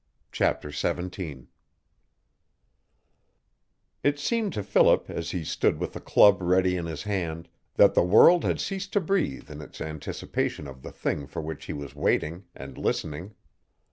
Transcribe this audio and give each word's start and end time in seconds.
CHAPTER 0.31 0.71
XVII 0.71 1.45
It 4.01 4.17
seemed 4.17 4.51
to 4.53 4.63
Philip, 4.63 5.11
as 5.11 5.29
he 5.29 5.43
stood 5.43 5.77
with 5.77 5.93
the 5.93 5.99
club 5.99 6.41
ready 6.41 6.75
in 6.75 6.87
his 6.87 7.03
hand, 7.03 7.47
that 7.75 7.93
the 7.93 8.01
world 8.01 8.43
had 8.43 8.59
ceased 8.59 8.93
to 8.93 8.99
breathe 8.99 9.51
in 9.51 9.61
its 9.61 9.79
anticipation 9.79 10.65
of 10.67 10.81
the 10.81 10.91
thing 10.91 11.27
for 11.27 11.43
which 11.43 11.65
he 11.65 11.73
was 11.73 11.93
waiting 11.95 12.45
and 12.55 12.79
listening. 12.79 13.35